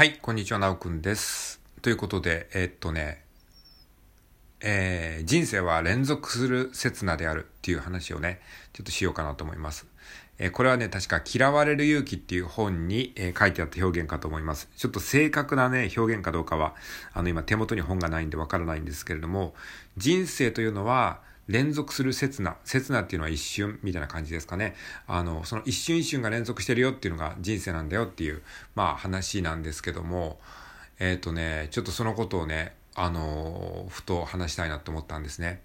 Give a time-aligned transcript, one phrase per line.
[0.00, 1.60] はい、こんにちは、なおくんです。
[1.82, 3.22] ということで、えー、っとね、
[4.62, 8.40] えー、人生は連続する刹那であるっていう話をね、
[8.72, 9.86] ちょっとしようかなと思います。
[10.38, 14.70] えー、これはね、確か嫌われる勇気っていう本に、え、書いてあった表現かと思います。
[14.74, 16.74] ちょっと正確なね、表現かどうかは、
[17.12, 19.54] あの今手元に本がないんでわからないんですけれども、
[19.98, 21.20] 人生というのは、
[21.50, 22.56] 連続する刹那。
[22.64, 24.76] 刹那っていうのは一瞬みたいな感じですかね。
[25.08, 28.42] あの、その一瞬一瞬が連続してるよっていうのが人生なんだよっていう、
[28.76, 30.38] まあ話なんですけども、
[31.00, 35.60] えっ、ー、とね、ちょっとそのことをね、あの、ふと話したいなと思ったんですね。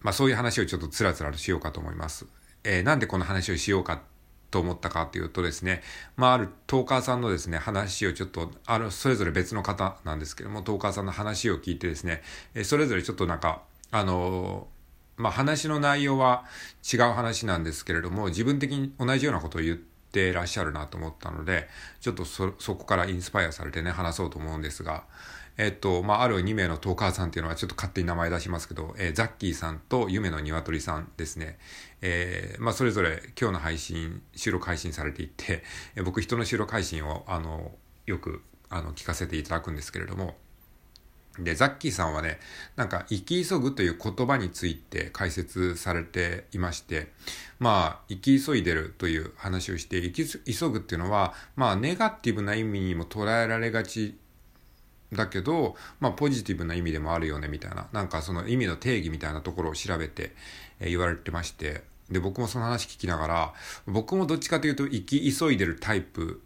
[0.00, 2.26] まあそういう話をちょっとつらつらとしようかと思います。
[2.64, 4.02] えー、なんでこの話をしようか
[4.50, 5.82] と思ったかというとですね、
[6.16, 12.22] まあ、あるトーカーさんのですね、話をちょっと、あの、それぞれ別の方なんですけども、トーカーさんの話を聞いてですね、
[12.54, 14.68] えそれぞれちょっとなんか、あの、
[15.16, 16.44] まあ、話の内容は
[16.90, 21.68] 違う話なんですけれども、自分的に同じようなことを言ってらっしゃるなと思ったので、
[22.00, 25.04] ちょっとそ、そこからインスパイアされてね、話そうと思うんですが、
[25.58, 31.58] えっと、まあ、ある2名のトーカーさんっていうのはちょっと勝手に名前出しますけど、えー、ザッキーさんと夢の鶏さんですね。
[32.00, 35.64] えー、まあ、それぞれ今日の配信、収録配信されていて、
[35.96, 37.72] えー、僕人の収録配信を、あの、
[38.06, 40.36] よく、あの、聞かせていただくんですけれども、
[41.38, 42.38] で、ザッキーさんはね、
[42.76, 47.12] なんか、生き急ぐという言葉について解説されていまして、
[47.58, 54.18] まあ、生き急いでるという話をして、生き急ぐっていうのは、まあ、ネガティブな意味にも捉えられがち
[55.12, 57.88] だけど、まあ、ポジティブな意味でもあるよね、みたいな。
[57.92, 60.34] なんか、その意味の定義みたいなところを調べて、
[60.80, 63.54] え、言われてまして、で、僕もその話聞きながら、
[63.86, 66.42] 僕もどっちかというと、生き急いでるタイプ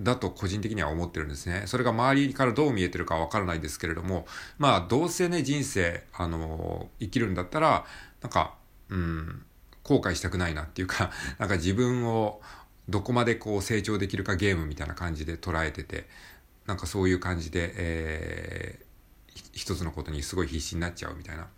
[0.00, 1.64] だと個人的には思ってるんですね。
[1.66, 4.26] それが周りからどう見えてるかわからないですけれども、
[4.58, 7.86] まあ、どうせね、人生、あの、生きるんだったら、
[8.20, 8.54] なんか、
[8.90, 9.44] うん、
[9.82, 12.42] 後悔したくないなっていうか、 なんか自分を
[12.88, 16.08] どこまでこう成長できるかゲームみたいな感じで捉えてて、
[16.66, 21.48] なんかそういう感じで、えー、一つのことにすごい必死になっちゃうみたいな、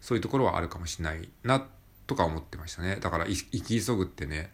[0.00, 1.66] そういうところはあるかもしれないな、
[2.06, 2.96] とか思ってましたね。
[3.00, 4.52] だから、生き急ぐってね、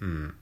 [0.00, 0.34] うん、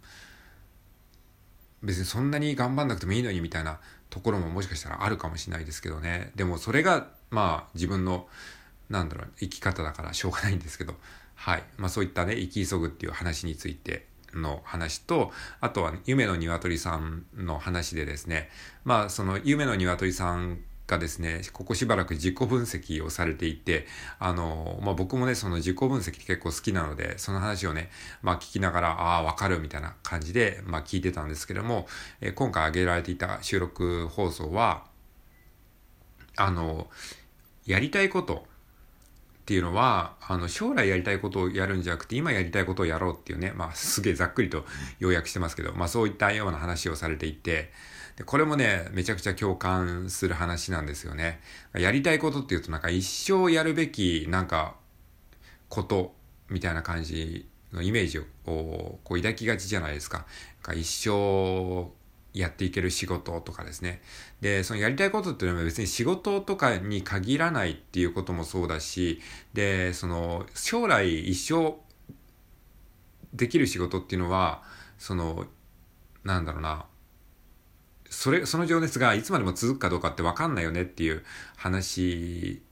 [1.82, 3.78] 別にそんなに頑張んなくてもいいのにみたいな
[4.10, 6.30] ところももしかしたらあるかもしれないですけどね。
[6.36, 8.28] でもそれが、まあ自分の、
[8.90, 10.94] なんだろう、生き方だからしょうがないんですけど、
[11.34, 11.62] はい。
[11.76, 18.50] まあそういったね、生き急ぐっていう話についての話と、あとは、ね、夢の鶏さんの話でですね、
[18.84, 23.86] まあその夢の鶏さんがですね、ここしばらく自己分析をされていて、
[24.18, 27.90] あの、まあ、僕もね、その自己分析結構好きなので、その話をね、
[28.22, 31.86] まあ、聞きながら、ああ、わかるみたいな感じで、まあ、聞いてたんですけども、
[32.20, 34.84] えー、今回挙げられていた収録放送は、
[36.36, 36.88] あの、
[37.64, 38.46] やりたいこと
[39.42, 44.64] っていうのは、あの、将来やりたいことをやるんじゃなくて、今やりたいことをやろうっていうね、まあ、すげえざっくりと
[45.00, 47.72] 要約してますけど、まあ、そういったような話をされていて、
[48.16, 51.40] で、これもね、めちゃくちゃ共感する話なんですよね。
[51.74, 54.76] やりたいことっていうとなんか一生やるべきなんか
[55.68, 56.14] こと
[56.48, 60.26] みたいな感じのイメージをこう抱きがちじゃないですか。
[60.62, 61.90] か一生
[62.34, 64.02] やっていける仕事とかですね。
[64.40, 69.20] で、そのやりたいことっていうのは別に仕事とかに限らないっていうこともそうだし、
[69.52, 71.76] で、その将来一生
[73.34, 74.62] できる仕事っていうのは、
[74.98, 75.46] その、
[76.24, 76.86] なんだろうな、
[78.08, 81.24] それ、その情熱がいつまでも続くかどうかってわかんないよねっていう
[81.56, 82.62] 話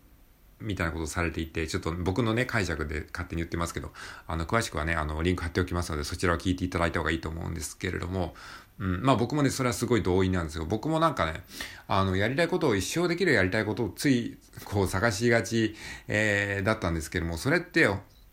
[0.60, 3.91] みたいなことをされていて、ちょっと僕のね、解釈で勝手に言ってますけど、
[4.26, 8.34] あの、詳しくはね、あの、リンク貼っておきますので、そちらを聞いていただいた方がいいと思うんですけれども、
[8.81, 10.65] うん、まあ僕もね、それはすごい同意なんですよ。
[10.65, 11.43] 僕もなんかね、
[11.87, 15.77] あの、やりたいことを一生できるやりたいことをつい、こう探しがち、
[16.09, 17.89] えー、だったんですけども、それって、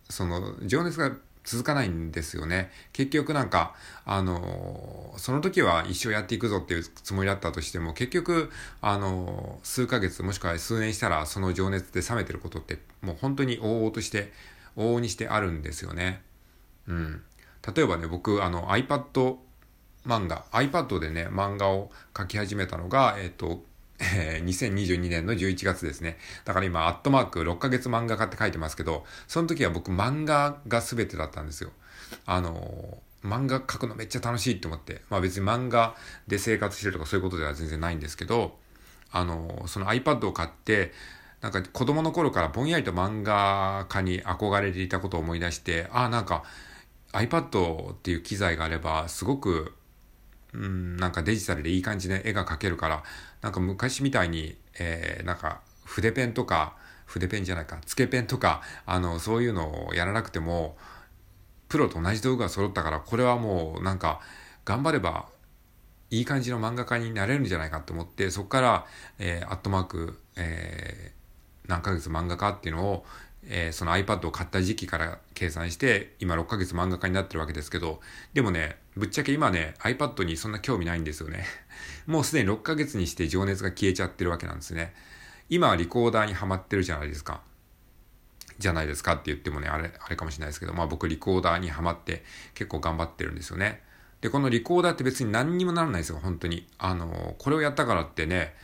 [0.10, 1.12] その、情熱が
[1.44, 2.72] 続かないんですよね。
[2.94, 3.76] 結局なんか、
[4.06, 8.50] あの、その時は一生やっていくぞっていうつもりだったとしても、結局、
[8.82, 14.32] あの、数ヶ月もしくは数年したらその情熱で冷めてることってもう本当に往々として、
[14.78, 16.22] 往々にしてあるんですよね。
[16.88, 17.24] うん。
[17.76, 19.38] 例えばね、僕、あの iPad
[20.08, 23.64] 漫画、iPad でね、漫画を描き始めたのが、えっ、と、
[24.00, 26.18] えー、2022年の11月ですね。
[26.46, 31.72] だから今、アットマーク6ヶ月漫画家って書いてますけど、その時は僕漫画が全てだったんですよ。
[32.26, 35.02] あのー、漫画描くのめっちゃ楽しいって思って。
[35.10, 35.96] まあ別に漫画
[36.28, 38.58] で生活してるとかそういうことでは全然ないんですけど、
[39.12, 40.94] あのー、その iPad を買って、
[41.42, 46.44] なんか子供の頃からぼんやりと漫画家に憧れていたことを思い出して、ああ、なんか
[47.14, 49.74] iPad っていう機材があればすごく
[50.54, 53.04] うん、なんかデジタルでいい感じで絵が描けるから、
[53.42, 60.78] なんか昔みたいに、えー、なんか筆ペンとか、筆ペンじゃないか、つけペンとか、あの、そういうのをやらなくても、
[61.70, 64.22] プロと同じ道具が揃ったから、これはもうなんか、
[64.66, 65.28] 頑張れば
[66.10, 68.86] いい感じの漫画家になれるんじゃないかと思って、そこから、
[69.20, 73.06] えー、アットマーク、えー、何ヶ月漫画家っていうのを、
[73.50, 78.02] えー、その iPad を買った時期から計算して、今6ヶ月漫画家になってるわけですけど、
[78.34, 81.46] でもね、ぶっちゃけ今ね、iPad にそんな興味ないんですよね。
[82.08, 84.94] もうすでに6ヶ月にして情熱が消えちゃってるわけなんですね。
[85.50, 87.42] 今はリコーダーにはまってるじゃないですか。
[88.58, 92.24] じゃないですかって言ってもね、あれ、あれかもしれないですけど、まあ僕リコーダーにはまって
[92.56, 93.84] 結構頑張ってるんですよね。
[94.22, 96.68] で、このリコーダーって別に何にもならないですよ、本当に。
[96.80, 98.56] あの、これをやったからってね、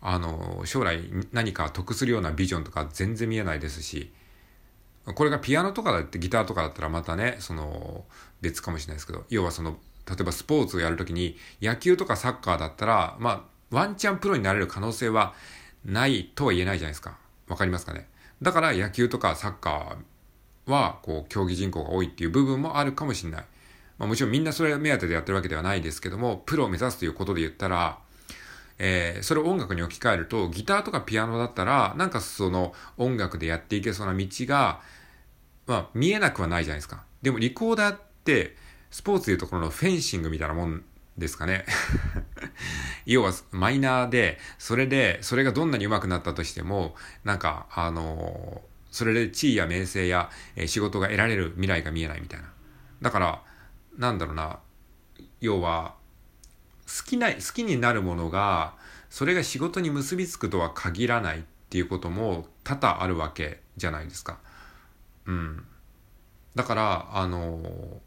[0.00, 1.02] あの、将来
[1.32, 4.12] 何か得するようなビジョンとか全然見えないですし、
[5.14, 8.04] これがピアノとかだってギターとかだったらまたね、その
[8.40, 9.78] 別かもしれないですけど、要はその、
[10.08, 15.34] 例えばスポーツをやるときに野球とかサッカーだったら、まあ、ワンチャンプロになれる可能性は
[15.84, 17.18] ないとは言えないじゃないですか。
[17.46, 18.08] わかりますかね？
[18.42, 23.44] だから野球とかサッカーは、こう、競技人口が多いっていう部分もあるかもしれない。
[23.98, 27.98] まあもちろんみんなそれ目当てでやってるわけではないですけども、プロを目指すということで言ったら、
[28.78, 34.80] えー、それを音楽に置き換えると、ギターとかピアノだったら、なんかその音楽でやっていけそうな道が、
[35.68, 37.04] まあ見えなくはないじゃないですか。
[37.22, 38.56] でもリコーダーって、
[38.90, 40.82] スポーツでいうところのフェンシングみたいなもん
[41.18, 41.66] ですかね。
[43.06, 52.50] 要はマイナーで、それで、それがどんなに上手くなったとしても、なんか、あのー、それで地位や名声や、えー、仕事が得られる未来が見えないみたいな。
[53.02, 53.42] だから、
[53.98, 54.60] なんだろうな、
[55.40, 55.94] 要は、
[56.86, 58.74] 好きな、好きになるものが、
[59.10, 64.38] それが仕事に結びつくとは限らないっていうことも多々あるわけじゃないですか。
[65.28, 65.64] うん。
[66.54, 68.00] だから、あの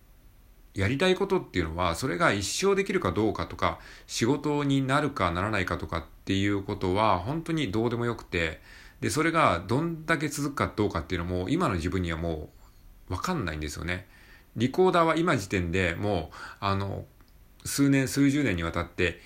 [0.74, 8.62] やりたいことっていうのは、それが一生できるかどうかとか、仕事になるかならないかとかっていうことは、本当にどうでもよくて、
[9.02, 12.50] で、それがどんだけ続くかどうかっていうのも、今の自分にはも
[13.10, 14.08] う、わかんないんですよね。
[14.56, 17.06] リコーダーは今時点でもう、あの、
[17.66, 19.20] 数年、数十年にわたって、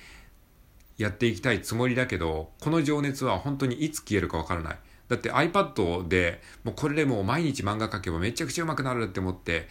[0.97, 4.79] やっていきたいつもりだけど、この情熱は本当にいつ消えるかわからない。
[5.07, 9.67] だって iPad で、もうこれでもう毎日漫画描けばめちゃくちゃ上手くなるって思って、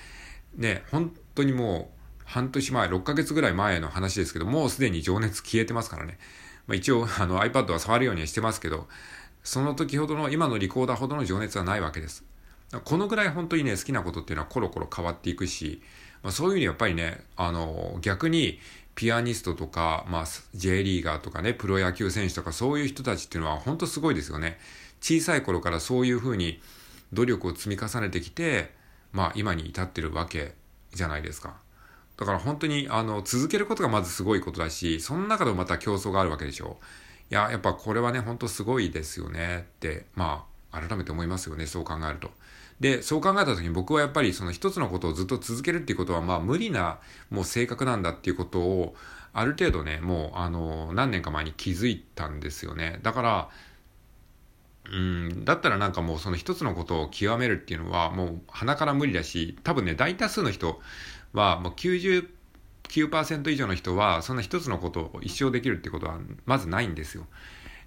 [0.57, 6.19] ね、本当にもう半年前、6ヶ月ぐらい前の話ですけど、もうすでに情熱消えてますからね。
[6.67, 8.87] まあ、一応あの iPad は触るようにはしてますけど、
[9.43, 12.25] その時ほどの、今のリコーダーほどの情熱はないわけです。
[12.85, 15.83] このぐらい本当にね、好きなことっていうのはコロコロ変わっていくし、
[16.23, 18.59] まあ、そういうふうにやっぱりね、あの、逆に
[18.95, 24.59] ピアニストとか、まあ、J リーガーとかね、プロ野球選手とかそういう人たちっていうのは本当すごいですよね。
[25.05, 26.63] 小さい頃からそういうふうに
[27.13, 28.73] 努力を積み重ねてきて、
[29.13, 30.55] まあ今に至ってるわけ
[30.95, 31.57] じゃないですか。
[32.17, 36.85] だから本当にあの続けることがまずすごいことだし、その中でもまた競争があるわけでしょう。
[37.31, 42.31] いや、やっぱこれはね、本当すごいですよねって、まあ改めて思いますよね、そう考えると。
[42.81, 46.99] で、そう考えた時に僕はやっぱりその一つのことをずっと続けるっていうことはまあ無理な
[47.29, 48.97] もう性格なんだっていうことを
[49.35, 53.01] ある程度ね、もうあの何年か前に気づいたんですよね。
[53.03, 53.51] だから、
[54.93, 60.81] うん、だったらなんかもうその一つのことを極めるっていうのはもう鼻から無理だし、多分ね、大多数の人
[61.33, 67.27] はもう99%以上の人はそんな一つのことを一生できるってことはまずないんですよ。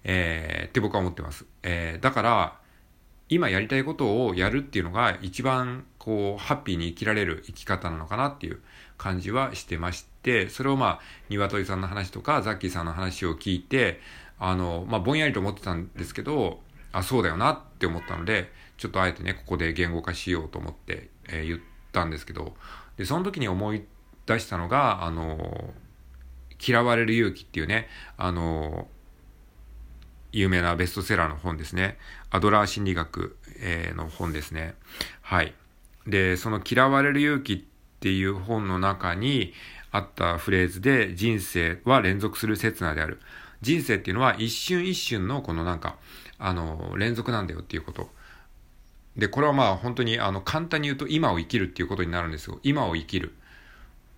[0.03, 1.45] えー、って僕は思ってます。
[1.63, 2.59] えー、だから、
[3.29, 8.61] 今やりたいことをやるっていうのが一番こうハッピーに生きられる生き方なのかなっていう
[8.97, 13.99] 感じはしてまして、それをまあ、鶏さんの話とかザッキーさんの話を聞いて、
[14.39, 16.61] あの、まあ、ぼんやりと思ってたんですけど、
[16.97, 21.59] あ、そうだよなって思ったので、ちょっとあえてね、ここで言語化しようと思って、えー、言っ
[21.91, 22.55] たんですけど、
[22.97, 23.83] で、その時に思い
[24.25, 25.73] 出したのが、あの
[26.65, 27.87] 嫌われる勇気っていうね、
[28.17, 28.87] あの
[30.31, 31.97] 有名なベストセラーの本ですね。
[32.31, 34.73] アドラー心理学、え、の本ですね。
[35.21, 35.53] はい。
[36.07, 37.57] で、その嫌われる勇気っ
[37.99, 39.53] ていう本の中に
[39.91, 43.19] あったフレーズで、人生は連続する刹那である。
[43.61, 45.97] 人生っていうのは一瞬一瞬のこのなんか、
[46.37, 48.09] あの、連続なんだよっていうこと。
[49.17, 52.59] で、これはまあ本当にあの簡単に言うと今を生きるっていうことになるんですよ。
[52.63, 53.33] 今を生きる。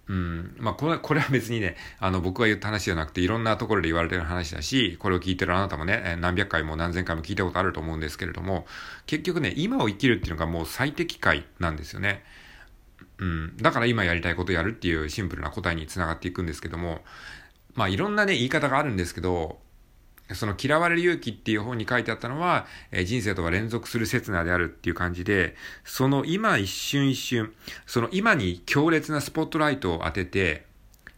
[0.07, 0.55] うん。
[0.59, 8.65] まあこれは、これは別にね、あの僕が言った話じゃなくていろんなところで言われてる話だし、これを聞いてるあなたもね、何百回も何千回も聞いたことあると思うんですけれども、
[9.05, 12.23] 結局ね、今を生きるっていうのがもう最適解なんですよね。
[13.19, 13.57] うん。
[13.57, 17.01] だから今やりたいことやるっていうシンプルな答えにつながっていくんですけども、
[17.75, 19.59] まあいろんなね、言い方があるんですけど、
[20.33, 27.53] その嫌われる勇気っていう本に書いてあったのは、えー、人生とは連続する刹那であるっていう感じで、その今一瞬一瞬、
[27.85, 30.69] その今に強烈なスポットライトを当てて、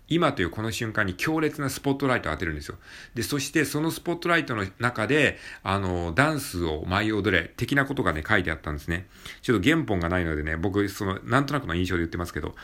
[0.07, 2.75] 今というこの瞬間に強烈なスポットライトを当てるんですよ。
[3.15, 9.07] で、そしてそのスポットライトの中で、あの、ダンスを舞い踊れ、的なことがね、書いてあったんですね。
[9.41, 12.55] ちょっと原本がないのでね、僕、その、なんとなくの印象で言ってますけど、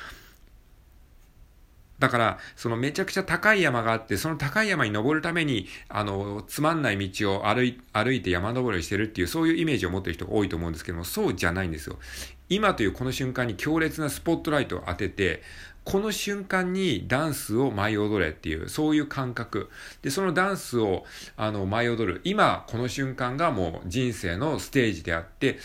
[1.99, 11.97] だから、そのめちゃくちゃ高い山があって、その高い山に登るために、あの、つまんない道を歩い歩いて山登りをしてるっていう、そういうイメージを持ってる人が多いと思うんですけども、そうじゃないんですよ。
[12.49, 15.41] 今というこの瞬間に強烈なスポットライトを当てて、
[15.87, 19.69] この瞬間にダンスを舞い踊れっていう、そういう感覚。
[20.01, 21.05] で、そのダンスを、
[21.37, 22.21] あの、舞い踊る。
[22.25, 25.59] 今、この瞬間がもう人生のステージであって、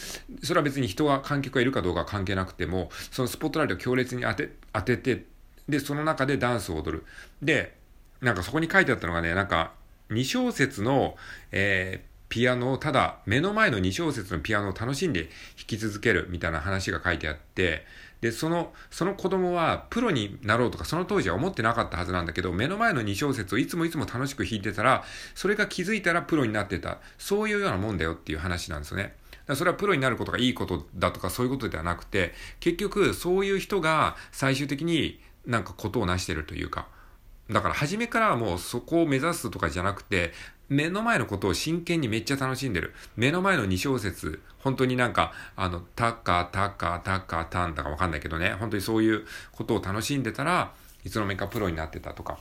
[0.44, 5.24] それは別に人が、観客がいるかどうか関係なくても、そのスポットライトを強烈に当て、当てて、
[5.68, 7.04] で、その中でダンスを踊る。
[7.42, 7.74] で、
[8.20, 9.72] なんかそこに書いてあったのがね、なんか、
[10.10, 11.16] 2小節の、
[11.50, 15.30] えーピアノをただ目の前の2小節のピアノを楽しんで弾
[15.66, 17.84] き続けるみたいな話が書いてあって、
[18.22, 25.04] で、その、その子供はプロになろうとかその当時は思ってなかったはずなんだけど、目の前の2小節をいつもいつも楽しく弾いてたら、
[25.34, 27.00] それが気づいたらプロになってた。
[27.18, 29.14] そういうようなもんだよっていう話なんですよね。
[29.54, 36.88] それはプロになることがいいことだとかそういうことではなくて、結局そういう人が最終的になんかことを成してるというか、
[37.50, 40.32] だから初めからもうそこを目指すとかじゃなくて、
[40.68, 42.94] 目の前のことを真剣にめっちゃ楽しんでる。
[43.16, 50.72] 目の前の2小節、本当になんか、あの、タッカー、タッカー、タッカ、タンだかわかんないけどね、本当にそういうことを楽しんでたら、
[51.04, 52.38] いつの間にかプロになってたとか。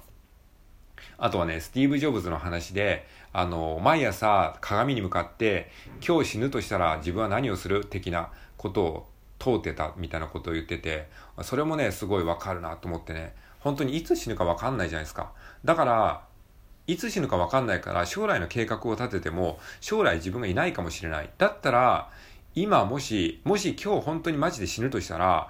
[1.17, 5.71] あとはね、スティーブ・ジョブズの話で、あの、毎朝鏡に向かって、
[6.05, 7.85] 今日死ぬとしたら自分は何をする？
[7.85, 9.10] 的なことを
[9.41, 11.09] 問うてたみたいなことを言ってて、
[11.41, 15.31] それもね、すごいわかるなと思ってね、本当にいつ死ぬかわかんないじゃないですか。
[15.65, 16.21] だから、
[16.85, 21.29] いつ死ぬかわかんないから将来の計画を立てても将来自分がいないかもしれない。
[21.37, 22.09] だったら
[22.53, 25.49] 今もし、もし今日本当にマジで死ぬとしたら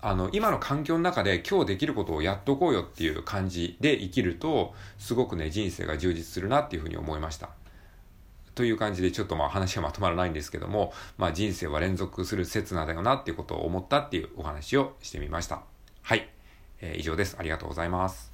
[0.00, 7.50] あの今の環境の中で今日できることをやっとこうよっていう感じで生きるとすごくね人生が充実するなっていうふうに思いました。
[8.58, 15.62] という感じでちょっとまあ話がまとまらないんですけども、まあ人生は連続する刹那だよなっていうことを思ったっていうお話をしてみました。
[16.02, 16.28] はい。
[16.80, 17.36] えー、以上です。
[17.38, 18.27] ありがとうございます。